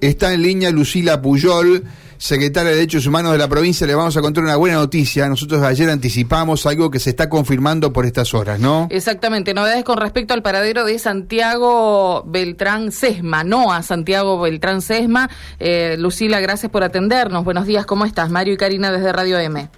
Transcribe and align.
Está 0.00 0.32
en 0.32 0.42
línea 0.42 0.70
Lucila 0.70 1.20
Puyol, 1.20 1.82
secretaria 2.18 2.70
de 2.70 2.76
Derechos 2.76 3.04
Humanos 3.08 3.32
de 3.32 3.38
la 3.38 3.48
provincia. 3.48 3.84
Le 3.84 3.96
vamos 3.96 4.16
a 4.16 4.20
contar 4.20 4.44
una 4.44 4.54
buena 4.54 4.76
noticia. 4.76 5.28
Nosotros 5.28 5.60
ayer 5.64 5.90
anticipamos 5.90 6.66
algo 6.66 6.88
que 6.88 7.00
se 7.00 7.10
está 7.10 7.28
confirmando 7.28 7.92
por 7.92 8.06
estas 8.06 8.32
horas, 8.32 8.60
¿no? 8.60 8.86
Exactamente. 8.92 9.54
Novedades 9.54 9.82
con 9.82 9.96
respecto 9.96 10.34
al 10.34 10.42
paradero 10.44 10.84
de 10.84 11.00
Santiago 11.00 12.22
Beltrán 12.28 12.92
Sesma, 12.92 13.42
no 13.42 13.72
a 13.72 13.82
Santiago 13.82 14.40
Beltrán 14.40 14.82
Sesma. 14.82 15.30
Eh, 15.58 15.96
Lucila, 15.98 16.38
gracias 16.38 16.70
por 16.70 16.84
atendernos. 16.84 17.42
Buenos 17.42 17.66
días, 17.66 17.84
¿cómo 17.84 18.04
estás? 18.04 18.30
Mario 18.30 18.54
y 18.54 18.56
Karina 18.56 18.92
desde 18.92 19.12
Radio 19.12 19.36
M. 19.40 19.68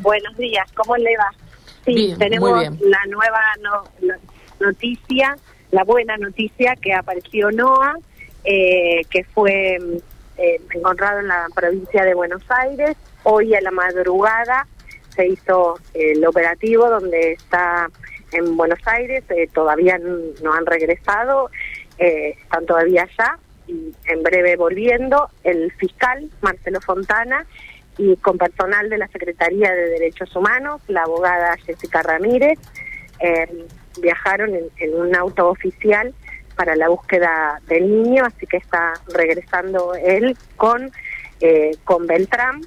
Buenos 0.00 0.38
días, 0.38 0.72
¿cómo 0.74 0.96
le 0.96 1.14
va? 1.18 1.28
Sí, 1.84 2.14
tenemos 2.18 2.62
la 2.62 3.04
nueva 3.10 3.40
noticia, 4.58 5.36
la 5.70 5.84
buena 5.84 6.16
noticia 6.16 6.76
que 6.76 6.94
apareció 6.94 7.50
NOA 7.50 7.98
eh, 8.44 9.02
que 9.10 9.24
fue 9.24 9.78
eh, 10.38 10.60
encontrado 10.74 11.20
en 11.20 11.28
la 11.28 11.46
provincia 11.54 12.04
de 12.04 12.14
Buenos 12.14 12.42
Aires. 12.48 12.96
Hoy 13.22 13.54
a 13.54 13.60
la 13.60 13.70
madrugada 13.70 14.66
se 15.14 15.26
hizo 15.26 15.78
el 15.92 16.24
operativo 16.24 16.88
donde 16.88 17.32
está 17.32 17.90
en 18.32 18.56
Buenos 18.56 18.78
Aires, 18.86 19.24
eh, 19.30 19.48
todavía 19.52 19.98
no 19.98 20.54
han 20.54 20.64
regresado, 20.64 21.50
están 21.98 22.64
todavía 22.64 23.02
allá 23.02 23.38
y 23.66 23.92
en 24.06 24.22
breve 24.22 24.56
volviendo. 24.56 25.28
El 25.44 25.70
fiscal 25.72 26.30
Marcelo 26.40 26.80
Fontana 26.80 27.44
y 27.98 28.16
con 28.16 28.38
personal 28.38 28.88
de 28.88 28.96
la 28.96 29.08
Secretaría 29.08 29.70
de 29.72 29.90
Derechos 29.90 30.34
Humanos, 30.34 30.80
la 30.88 31.02
abogada 31.02 31.58
Jessica 31.58 32.02
Ramírez, 32.02 32.58
viajaron 34.00 34.54
en 34.54 34.94
un 34.94 35.14
auto 35.14 35.50
oficial 35.50 36.14
para 36.60 36.76
la 36.76 36.90
búsqueda 36.90 37.58
del 37.68 37.88
niño, 37.90 38.26
así 38.26 38.46
que 38.46 38.58
está 38.58 38.92
regresando 39.14 39.94
él 39.94 40.36
con, 40.56 40.92
eh, 41.40 41.70
con 41.84 42.06
Beltrán, 42.06 42.60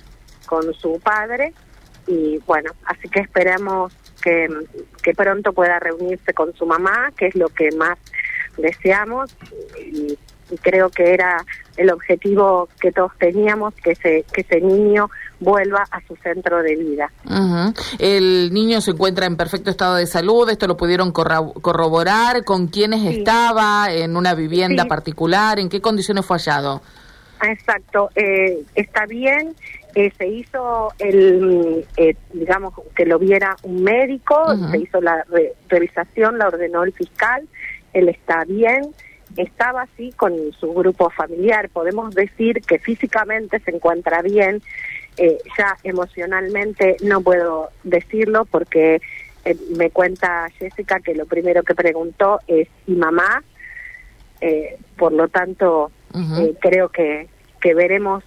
con 0.47 0.73
su 0.73 0.99
padre, 0.99 1.53
y 2.08 2.39
bueno, 2.47 2.71
así 2.86 3.08
que 3.08 3.19
esperamos 3.19 3.94
que, 4.23 4.49
que 5.03 5.14
pronto 5.14 5.53
pueda 5.53 5.77
reunirse 5.77 6.33
con 6.33 6.55
su 6.55 6.66
mamá, 6.66 7.14
que 7.16 7.27
es 7.27 7.36
lo 7.36 7.49
que 7.49 7.69
más 7.73 7.99
deseamos, 8.58 9.38
y 9.77 10.17
y 10.53 10.58
creo 10.58 10.89
que 10.89 11.14
era 11.14 11.44
el 11.77 11.91
objetivo 11.91 12.69
que 12.80 12.91
todos 12.91 13.11
teníamos, 13.17 13.73
que 13.75 13.91
ese, 13.91 14.25
que 14.31 14.41
ese 14.41 14.61
niño 14.61 15.09
vuelva 15.44 15.83
a 15.91 16.02
su 16.08 16.16
centro 16.17 16.61
de 16.61 16.75
vida. 16.75 17.11
El 17.99 18.53
niño 18.53 18.81
se 18.81 18.91
encuentra 18.91 19.25
en 19.25 19.36
perfecto 19.36 19.69
estado 19.69 19.95
de 19.95 20.08
salud, 20.08 20.49
esto 20.49 20.67
lo 20.67 20.77
pudieron 20.77 21.11
corroborar, 21.11 22.44
con 22.44 22.67
quiénes 22.67 23.05
estaba, 23.05 23.91
en 23.91 24.16
una 24.16 24.33
vivienda 24.33 24.86
particular, 24.86 25.59
en 25.59 25.69
qué 25.69 25.81
condiciones 25.81 26.25
fue 26.25 26.38
hallado. 26.38 26.81
Exacto, 27.41 28.09
eh, 28.16 28.64
está 28.73 29.05
bien, 29.05 29.53
eh, 29.95 30.11
se 30.17 30.27
hizo 30.27 30.94
el, 30.97 31.86
eh, 31.97 32.16
digamos, 32.31 32.73
que 32.95 33.05
lo 33.05 33.19
viera 33.19 33.58
un 33.64 33.83
médico, 33.83 34.55
se 34.71 34.77
hizo 34.77 35.02
la 35.02 35.25
revisación, 35.67 36.38
la 36.38 36.47
ordenó 36.47 36.83
el 36.83 36.94
fiscal, 36.94 37.47
él 37.91 38.08
está 38.08 38.45
bien, 38.45 38.94
estaba 39.38 39.83
así 39.83 40.11
con 40.14 40.33
su 40.59 40.73
grupo 40.73 41.09
familiar. 41.09 41.69
Podemos 41.69 42.14
decir 42.14 42.61
que 42.61 42.80
físicamente 42.80 43.59
se 43.59 43.71
encuentra 43.71 44.21
bien, 44.21 44.61
eh, 45.17 45.38
ya 45.58 45.78
emocionalmente 45.83 46.97
no 47.03 47.22
puedo 47.22 47.69
decirlo 47.83 48.45
porque 48.45 49.02
eh, 49.45 49.55
me 49.75 49.89
cuenta 49.89 50.50
Jessica 50.58 51.00
que 51.00 51.16
lo 51.16 51.25
primero 51.25 51.64
que 51.64 51.75
preguntó 51.75 52.39
es 52.47 52.67
¿y 52.88 52.94
mamá? 52.94 53.44
Eh, 54.42 54.78
por 54.97 55.14
lo 55.14 55.28
tanto, 55.30 55.92
creo 56.59 56.89
que, 56.89 57.28
que 57.61 57.73
veremos 57.73 58.23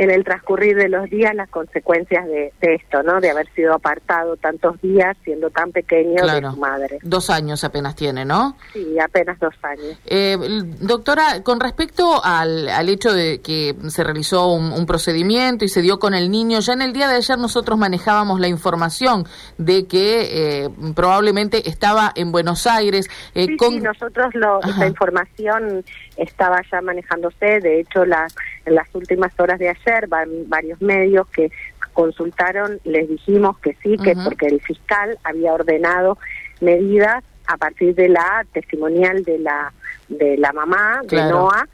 en 0.00 0.10
el 0.10 0.24
transcurrir 0.24 0.76
de 0.76 0.88
los 0.88 1.10
días 1.10 1.34
las 1.34 1.50
consecuencias 1.50 2.26
de, 2.26 2.50
esto, 2.62 3.02
¿no? 3.02 3.20
De 3.20 3.28
haber 3.28 3.46
sido 3.52 3.74
apartado 3.74 4.34
tantos 4.38 4.80
días 4.80 5.14
siendo 5.24 5.50
tan 5.50 5.72
pequeño 5.72 6.26
de 6.26 6.40
su 6.40 6.56
madre. 6.56 6.98
Dos 7.02 7.28
años 7.28 7.64
apenas 7.64 7.96
tiene, 7.96 8.24
¿no? 8.24 8.56
Sí, 8.72 8.98
apenas 8.98 9.38
dos 9.38 9.52
años. 9.62 10.00
Eh, 10.06 10.38
doctora, 10.80 11.42
con 11.42 11.60
respecto 11.60 12.24
al, 12.24 12.70
al, 12.70 12.88
hecho 12.88 13.12
de 13.12 13.42
que 13.42 13.76
se 13.88 14.02
realizó 14.02 14.50
un, 14.54 14.86
procedimiento 14.86 15.66
y 15.66 15.68
se 15.68 15.82
dio 15.82 15.98
con 15.98 16.14
el 16.14 16.30
niño, 16.30 16.60
ya 16.60 16.72
en 16.72 16.80
el 16.80 16.94
día 16.94 17.06
de 17.06 17.16
ayer 17.16 17.36
nosotros 17.36 17.78
manejábamos 17.78 18.40
la 18.40 18.48
información 18.48 19.26
de 19.58 19.86
que 19.86 20.64
eh, 20.64 20.70
probablemente 20.96 21.68
estaba 21.68 22.10
en 22.14 22.32
Buenos 22.32 22.66
Aires. 22.66 23.06
Eh, 23.34 23.48
sí, 23.58 23.80
nosotros 23.80 24.34
lo, 24.34 24.60
esa 24.62 24.86
información 24.86 25.84
estaba 26.16 26.62
ya 26.72 26.80
manejándose, 26.80 27.60
de 27.60 27.80
hecho 27.80 28.06
la, 28.06 28.26
en 28.70 28.76
las 28.76 28.88
últimas 28.94 29.32
horas 29.38 29.58
de 29.58 29.68
ayer 29.68 30.08
varios 30.08 30.80
medios 30.80 31.26
que 31.28 31.50
consultaron, 31.92 32.80
les 32.84 33.08
dijimos 33.08 33.58
que 33.58 33.76
sí, 33.82 33.96
que 33.98 34.14
porque 34.24 34.46
el 34.46 34.60
fiscal 34.60 35.18
había 35.24 35.52
ordenado 35.52 36.16
medidas 36.60 37.24
a 37.46 37.56
partir 37.56 37.94
de 37.96 38.08
la 38.08 38.46
testimonial 38.52 39.24
de 39.24 39.38
la 39.40 39.72
de 40.08 40.36
la 40.36 40.52
mamá 40.52 41.02
de 41.04 41.16
Noah, 41.16 41.68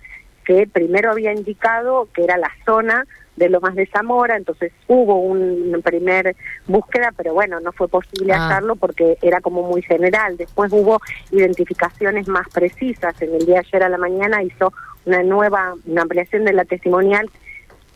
que 0.44 0.66
primero 0.66 1.10
había 1.10 1.32
indicado 1.32 2.08
que 2.14 2.24
era 2.24 2.36
la 2.36 2.50
zona 2.64 3.06
de 3.36 3.48
Lomas 3.48 3.74
de 3.74 3.86
Zamora, 3.86 4.36
entonces 4.36 4.72
hubo 4.88 5.20
un 5.20 5.80
primer 5.84 6.34
búsqueda, 6.66 7.12
pero 7.16 7.34
bueno, 7.34 7.60
no 7.60 7.72
fue 7.72 7.88
posible 7.88 8.32
ah. 8.32 8.47
hacerlo 8.47 8.76
porque 8.76 9.19
era 9.22 9.41
como 9.41 9.62
muy 9.62 9.82
general. 9.82 10.36
Después 10.36 10.72
hubo 10.72 11.00
identificaciones 11.30 12.28
más 12.28 12.48
precisas. 12.48 13.20
En 13.20 13.34
el 13.34 13.46
día 13.46 13.56
de 13.56 13.60
ayer 13.60 13.82
a 13.82 13.88
la 13.88 13.98
mañana 13.98 14.42
hizo 14.42 14.72
una 15.04 15.22
nueva, 15.22 15.75
una 15.86 16.02
ampliación 16.02 16.44
de 16.44 16.52
la 16.52 16.64
testimonial 16.64 17.30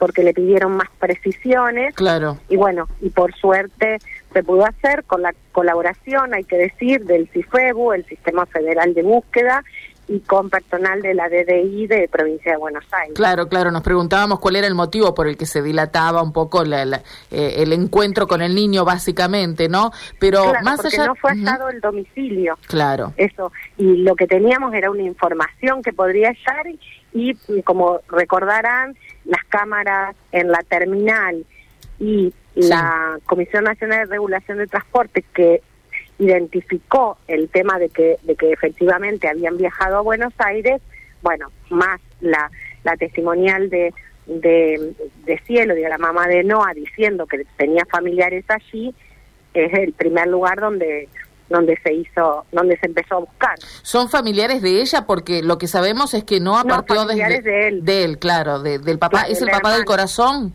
porque 0.00 0.22
le 0.22 0.32
pidieron 0.32 0.72
más 0.72 0.88
precisiones. 0.98 1.94
Claro. 1.94 2.38
Y 2.48 2.56
bueno, 2.56 2.88
y 3.02 3.10
por 3.10 3.34
suerte 3.34 3.98
se 4.32 4.42
pudo 4.42 4.64
hacer 4.64 5.04
con 5.04 5.20
la 5.20 5.34
colaboración, 5.52 6.32
hay 6.32 6.44
que 6.44 6.56
decir, 6.56 7.04
del 7.04 7.28
CIFEBU, 7.28 7.92
el 7.92 8.06
Sistema 8.06 8.46
Federal 8.46 8.94
de 8.94 9.02
Búsqueda, 9.02 9.62
y 10.10 10.18
con 10.20 10.50
personal 10.50 11.00
de 11.02 11.14
la 11.14 11.28
DDI 11.28 11.86
de 11.86 12.08
Provincia 12.10 12.50
de 12.50 12.58
Buenos 12.58 12.84
Aires. 12.90 13.14
Claro, 13.14 13.48
claro, 13.48 13.70
nos 13.70 13.82
preguntábamos 13.82 14.40
cuál 14.40 14.56
era 14.56 14.66
el 14.66 14.74
motivo 14.74 15.14
por 15.14 15.28
el 15.28 15.36
que 15.36 15.46
se 15.46 15.62
dilataba 15.62 16.20
un 16.20 16.32
poco 16.32 16.64
eh, 16.64 17.02
el 17.30 17.72
encuentro 17.72 18.26
con 18.26 18.42
el 18.42 18.52
niño, 18.52 18.84
básicamente, 18.84 19.68
¿no? 19.68 19.92
Pero 20.18 20.52
más 20.64 20.84
allá... 20.84 21.06
no 21.06 21.14
fue 21.14 21.30
hallado 21.30 21.68
el 21.68 21.80
domicilio. 21.80 22.58
Claro. 22.66 23.12
Eso, 23.16 23.52
y 23.78 23.98
lo 23.98 24.16
que 24.16 24.26
teníamos 24.26 24.74
era 24.74 24.90
una 24.90 25.02
información 25.02 25.80
que 25.80 25.92
podría 25.92 26.30
estar 26.30 26.66
y, 27.12 27.62
como 27.62 28.00
recordarán, 28.08 28.96
las 29.24 29.44
cámaras 29.48 30.16
en 30.32 30.50
la 30.50 30.58
terminal 30.68 31.46
y 32.00 32.34
la 32.56 33.16
Comisión 33.26 33.62
Nacional 33.62 34.00
de 34.00 34.06
Regulación 34.06 34.58
de 34.58 34.66
Transporte 34.66 35.24
que 35.32 35.62
identificó 36.20 37.18
el 37.26 37.48
tema 37.48 37.78
de 37.78 37.88
que, 37.88 38.18
de 38.22 38.36
que 38.36 38.52
efectivamente 38.52 39.28
habían 39.28 39.56
viajado 39.56 39.96
a 39.96 40.00
Buenos 40.02 40.32
Aires, 40.38 40.80
bueno, 41.22 41.48
más 41.70 42.00
la, 42.20 42.50
la 42.84 42.96
testimonial 42.96 43.70
de, 43.70 43.92
de, 44.26 44.92
de 45.24 45.38
Cielo, 45.46 45.74
de 45.74 45.88
la 45.88 45.98
mamá 45.98 46.28
de 46.28 46.44
Noah, 46.44 46.74
diciendo 46.74 47.26
que 47.26 47.44
tenía 47.56 47.84
familiares 47.86 48.44
allí, 48.48 48.94
es 49.54 49.72
el 49.72 49.92
primer 49.92 50.28
lugar 50.28 50.60
donde 50.60 51.08
donde 51.48 51.76
se 51.82 51.92
hizo, 51.92 52.46
donde 52.52 52.78
se 52.78 52.86
empezó 52.86 53.16
a 53.16 53.18
buscar. 53.18 53.58
¿Son 53.82 54.08
familiares 54.08 54.62
de 54.62 54.80
ella? 54.80 55.04
Porque 55.04 55.42
lo 55.42 55.58
que 55.58 55.66
sabemos 55.66 56.14
es 56.14 56.22
que 56.22 56.38
Noah 56.38 56.62
no, 56.62 56.76
partió 56.76 57.04
desde 57.04 57.42
de 57.42 57.68
él. 57.68 57.84
De 57.84 58.04
él, 58.04 58.18
claro, 58.20 58.60
del 58.60 58.98
papá. 59.00 59.22
¿Es 59.22 59.42
el 59.42 59.50
papá 59.50 59.74
del 59.74 59.84
corazón? 59.84 60.54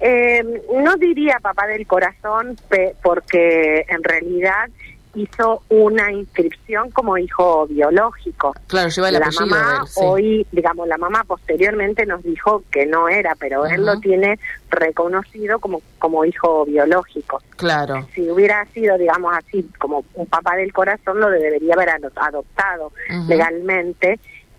Eh, 0.00 0.42
no 0.82 0.96
diría 0.96 1.38
papá 1.40 1.66
del 1.66 1.86
corazón 1.86 2.56
porque 3.02 3.84
en 3.88 4.02
realidad 4.02 4.70
hizo 5.14 5.62
una 5.68 6.12
inscripción 6.12 6.90
como 6.90 7.18
hijo 7.18 7.66
biológico. 7.66 8.54
Claro, 8.66 8.88
lleva 8.88 9.08
el 9.08 9.18
la 9.18 9.30
mamá 9.30 9.84
hoy, 9.96 10.46
digamos, 10.52 10.86
la 10.88 10.98
mamá 10.98 11.24
posteriormente 11.24 12.06
nos 12.06 12.22
dijo 12.22 12.62
que 12.70 12.86
no 12.86 13.08
era, 13.08 13.34
pero 13.34 13.66
él 13.66 13.84
lo 13.84 13.98
tiene 13.98 14.38
reconocido 14.70 15.58
como 15.58 15.82
como 15.98 16.24
hijo 16.24 16.64
biológico. 16.64 17.42
Claro. 17.56 18.06
Si 18.14 18.30
hubiera 18.30 18.64
sido, 18.66 18.96
digamos 18.96 19.36
así, 19.36 19.68
como 19.78 20.04
un 20.14 20.26
papá 20.26 20.56
del 20.56 20.72
corazón, 20.72 21.20
lo 21.20 21.28
debería 21.28 21.74
haber 21.74 21.90
adoptado 21.90 22.92
legalmente 23.28 24.18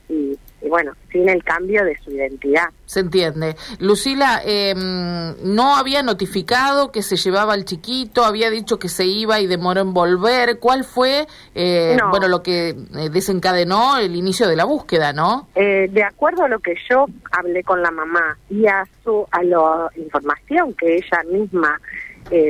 y 0.10 0.38
y 0.62 0.70
bueno, 0.70 0.94
sin 1.12 1.28
el 1.28 1.44
cambio 1.44 1.84
de 1.84 1.98
su 2.04 2.12
identidad. 2.12 2.70
Se 2.86 3.00
entiende. 3.00 3.56
Lucila, 3.80 4.42
em, 4.46 5.36
no 5.44 5.76
había 5.76 6.04
notificado 6.04 6.92
que 6.92 7.02
se 7.02 7.16
llevaba 7.16 7.54
al 7.54 7.66
chiquito, 7.66 8.24
había 8.24 8.50
dicho 8.50 8.78
que 8.78 8.90
se 8.90 9.06
iba 9.06 9.40
y 9.40 9.48
demoró 9.48 9.82
en 9.82 9.94
volver. 9.94 10.60
¿Cuál 10.60 10.84
fue, 10.84 11.26
eh, 11.56 11.98
bueno, 12.10 12.28
lo 12.28 12.44
que 12.44 12.70
eh, 12.70 12.76
desencadenó 13.12 13.98
el 13.98 14.16
inicio 14.16 14.48
de 14.48 14.56
la 14.56 14.66
búsqueda, 14.66 15.14
no? 15.14 15.48
Eh, 15.56 15.88
de 15.90 16.04
acuerdo 16.04 16.44
a 16.44 16.48
lo 16.48 16.60
que 16.60 16.76
yo 16.90 17.06
hablé 17.32 17.64
con 17.64 17.82
la 17.82 17.92
mamá 17.92 18.38
y 18.50 18.68
a 18.68 18.86
su 19.04 19.26
a 19.32 19.44
la 19.44 19.90
información 19.96 20.74
que 20.74 20.98
ella 20.98 21.24
misma 21.32 21.80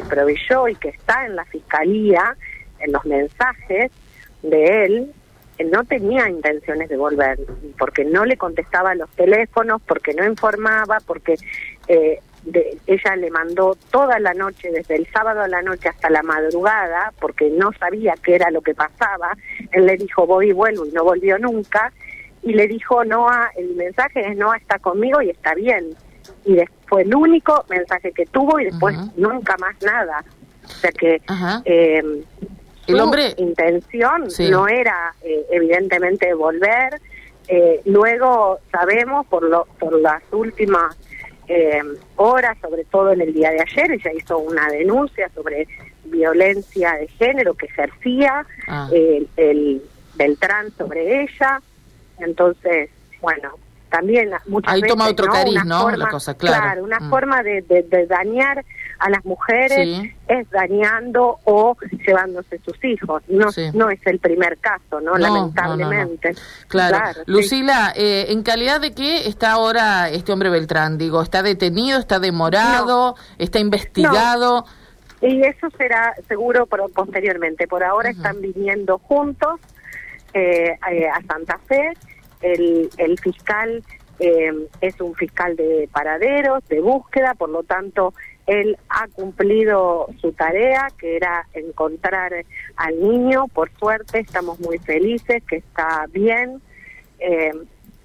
proveyó 0.10 0.68
y 0.68 0.76
que 0.76 0.90
está 0.90 1.26
en 1.26 1.36
la 1.36 1.46
fiscalía, 1.46 2.36
en 2.80 2.92
los 2.92 3.04
mensajes 3.06 3.92
de 4.44 4.86
él, 4.86 5.14
no 5.64 5.84
tenía 5.84 6.30
intenciones 6.30 6.90
de 6.90 6.98
volver, 6.98 7.40
porque 7.78 8.06
no 8.06 8.26
le 8.26 8.38
contestaba 8.38 8.96
los 8.96 9.10
teléfonos, 9.12 9.82
porque 9.82 10.14
no 10.14 10.26
informaba, 10.26 11.00
porque 11.06 11.36
eh, 11.88 12.20
ella 12.88 13.16
le 13.16 13.30
mandó 13.30 13.78
toda 13.92 14.20
la 14.20 14.34
noche, 14.34 14.72
desde 14.72 14.96
el 14.96 15.08
sábado 15.12 15.42
a 15.42 15.48
la 15.48 15.62
noche 15.62 15.90
hasta 15.90 16.10
la 16.10 16.24
madrugada, 16.24 17.14
porque 17.20 17.50
no 17.50 17.72
sabía 17.74 18.16
qué 18.24 18.36
era 18.36 18.50
lo 18.52 18.62
que 18.62 18.74
pasaba. 18.74 19.38
Él 19.72 19.86
le 19.86 19.98
dijo, 19.98 20.26
voy 20.26 20.50
y 20.50 20.54
vuelvo, 20.54 20.86
y 20.86 20.92
no 20.92 21.04
volvió 21.04 21.38
nunca. 21.38 21.92
Y 22.44 22.54
le 22.54 22.68
dijo, 22.68 23.06
Noah, 23.06 23.52
el 23.56 23.76
mensaje 23.76 24.28
es, 24.28 24.36
Noah 24.36 24.58
está 24.58 24.80
conmigo 24.80 25.22
y 25.22 25.30
está 25.30 25.54
bien. 25.54 25.96
Y 26.46 26.58
fue 26.88 27.04
el 27.04 27.14
único 27.14 27.66
mensaje 27.70 28.12
que 28.12 28.26
tuvo 28.26 28.60
y 28.60 28.66
después 28.66 28.96
nunca 29.16 29.56
más 29.58 29.76
nada. 29.82 30.24
O 30.66 30.70
sea 30.70 30.92
que 30.92 31.22
eh, 31.66 32.24
el 32.88 33.00
hombre 33.00 33.34
intención 33.38 34.28
no 34.50 34.68
era 34.68 35.14
eh, 35.24 35.46
evidentemente 35.52 36.34
volver. 36.34 37.00
Eh, 37.48 37.82
luego 37.86 38.60
sabemos 38.72 39.26
por, 39.28 39.44
lo, 39.44 39.66
por 39.80 40.00
las 40.00 40.22
últimas 40.32 40.98
eh, 41.48 41.82
horas, 42.16 42.58
sobre 42.62 42.86
todo 42.86 43.12
en 43.12 43.22
el 43.22 43.34
día 43.34 43.52
de 43.52 43.62
ayer, 43.62 43.92
ella 43.92 44.12
hizo 44.14 44.38
una 44.38 44.68
denuncia 44.70 45.30
sobre 45.34 45.68
violencia 46.06 46.94
de 46.94 47.08
género 47.08 47.54
que 47.54 47.66
ejercía 47.66 48.46
ah. 48.68 48.90
el, 48.94 49.28
el 49.38 49.82
Beltrán 50.16 50.72
sobre 50.78 51.24
ella. 51.24 51.62
Entonces, 52.20 52.90
bueno, 53.22 53.52
también 53.90 54.32
muchas 54.48 54.74
Ahí 54.74 54.82
veces, 54.82 54.96
toma 54.96 55.10
otro 55.10 55.28
cariz, 55.28 55.66
¿no? 55.66 55.82
Forma, 55.82 56.10
cosa, 56.10 56.34
claro. 56.36 56.84
una 56.84 57.00
mm. 57.00 57.10
forma 57.10 57.44
de, 57.44 57.62
de, 57.62 58.08
dañar 58.08 58.64
a 59.02 59.10
las 59.10 59.26
mujeres 59.26 60.12
es 60.28 60.50
dañando 60.52 61.40
o 61.44 61.76
llevándose 62.06 62.60
sus 62.60 62.84
hijos. 62.86 63.24
No, 63.28 63.48
no 63.74 63.90
es 63.90 64.00
el 64.06 64.20
primer 64.20 64.58
caso, 64.60 65.02
¿no? 65.02 65.18
Lamentablemente. 65.18 66.36
claro. 66.68 67.00
Lucila, 67.26 67.94
eh, 67.96 68.28
¿en 68.30 68.44
calidad 68.44 68.80
de 68.80 68.94
qué 68.94 69.28
está 69.28 69.54
ahora 69.54 70.10
este 70.10 70.32
hombre 70.32 70.50
Beltrán? 70.50 70.98
Digo, 70.98 71.22
¿está 71.22 71.42
detenido, 71.42 72.00
está 72.00 72.20
demorado, 72.20 73.16
está 73.40 73.60
investigado? 73.60 74.66
Y 75.22 75.44
eso 75.44 75.68
será 75.78 76.14
seguro 76.28 76.68
posteriormente. 76.68 77.68
Por 77.68 77.84
ahora 77.84 78.10
están 78.10 78.40
viniendo 78.42 79.00
juntos 79.00 79.60
eh, 80.34 80.78
eh, 80.92 81.08
a 81.10 81.22
Santa 81.28 81.60
Fe 81.68 81.92
el, 82.42 82.90
el 82.98 83.20
fiscal 83.20 83.84
eh, 84.20 84.52
es 84.82 85.02
un 85.02 85.16
fiscal 85.16 85.56
de 85.56 85.90
paraderos, 85.92 86.64
de 86.68 86.80
búsqueda, 86.80 87.34
por 87.34 87.50
lo 87.50 87.64
tanto, 87.64 88.14
él 88.48 88.78
ha 88.90 89.08
cumplido 89.08 90.08
su 90.20 90.32
tarea, 90.34 90.88
que 90.98 91.16
era 91.16 91.48
encontrar 91.54 92.34
al 92.76 93.00
niño. 93.00 93.48
Por 93.48 93.72
suerte, 93.78 94.20
estamos 94.20 94.60
muy 94.60 94.78
felices, 94.80 95.44
que 95.48 95.58
está 95.58 96.06
bien. 96.12 96.62
Eh, 97.20 97.52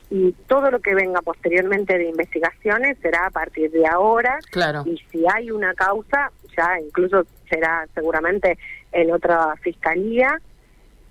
y 0.08 0.32
todo 0.46 0.70
lo 0.70 0.80
que 0.80 0.94
venga 0.94 1.20
posteriormente 1.20 1.98
de 1.98 2.08
investigaciones 2.08 2.96
será 3.02 3.26
a 3.26 3.30
partir 3.30 3.70
de 3.72 3.86
ahora. 3.86 4.38
Claro. 4.50 4.84
Y 4.86 4.98
si 5.10 5.24
hay 5.32 5.50
una 5.50 5.74
causa, 5.74 6.30
ya 6.56 6.78
incluso 6.80 7.26
será 7.50 7.86
seguramente 7.94 8.56
en 8.92 9.12
otra 9.12 9.56
fiscalía. 9.56 10.40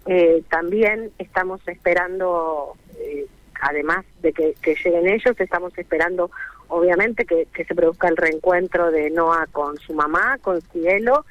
Eh, 0.06 0.44
también 0.50 1.12
estamos 1.18 1.60
esperando 1.68 2.78
eh, 3.00 3.26
además 3.62 4.06
de 4.22 4.34
que, 4.34 4.56
lleguen 4.64 5.08
ellos, 5.08 5.36
estamos 5.40 5.78
esperando 5.78 6.30
obviamente 6.70 7.26
que, 7.26 7.48
se 7.56 7.76
produzca 7.76 8.08
el 8.08 8.18
reencuentro 8.18 8.92
de 8.92 9.10
Noah 9.10 9.48
con 9.52 9.78
su 9.78 9.94
mamá, 9.94 10.38
con 10.42 10.62
Cielo, 10.62 11.26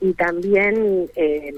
y 0.00 0.14
también, 0.14 1.10
eh, 1.14 1.54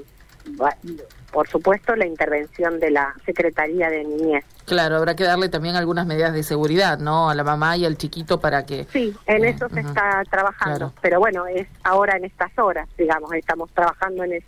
por 1.33 1.49
supuesto, 1.49 1.95
la 1.95 2.07
intervención 2.07 2.81
de 2.81 2.91
la 2.91 3.15
Secretaría 3.25 3.89
de 3.89 4.05
Niñez. 4.05 4.45
Claro, 4.65 4.97
habrá 4.97 5.17
que 5.17 5.25
darle 5.25 5.49
también 5.49 5.77
algunas 5.77 6.07
medidas 6.07 6.33
de 6.33 6.43
seguridad, 6.43 6.99
¿no? 6.99 7.31
A 7.31 7.35
la 7.35 7.45
mamá 7.45 7.77
y 7.77 7.85
al 7.85 7.97
chiquito 7.97 8.41
para 8.41 8.65
que... 8.65 8.87
Sí, 8.93 9.15
en 9.27 9.45
eso 9.45 9.69
se 9.69 9.81
está 9.81 10.23
trabajando, 10.31 10.93
pero 11.01 11.19
bueno, 11.19 11.47
es 11.47 11.67
ahora 11.85 12.17
en 12.17 12.25
estas 12.25 12.57
horas, 12.59 12.89
digamos, 12.97 13.33
estamos 13.35 13.71
trabajando 13.73 14.25
en 14.25 14.35
eso. 14.35 14.47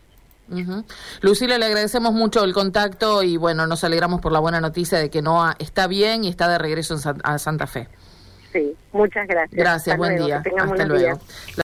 Lucila, 1.22 1.58
le 1.58 1.66
agradecemos 1.66 2.12
mucho 2.12 2.44
el 2.44 2.52
contacto 2.52 3.22
y 3.22 3.36
bueno, 3.36 3.66
nos 3.66 3.82
alegramos 3.82 4.20
por 4.20 4.32
la 4.32 4.40
buena 4.40 4.60
noticia 4.60 4.98
de 4.98 5.10
que 5.10 5.22
Noah 5.22 5.56
está 5.58 5.86
bien 5.86 6.24
y 6.24 6.28
está 6.28 6.48
de 6.48 6.58
regreso 6.58 6.94
en 6.94 7.20
a 7.22 7.38
Santa 7.38 7.66
Fe. 7.66 7.88
Sí, 8.54 8.76
muchas 8.92 9.26
gracias. 9.26 9.58
Gracias, 9.58 9.96
buen 9.98 10.16
día. 10.16 10.40
Hasta 10.56 10.84
luego. 10.86 11.18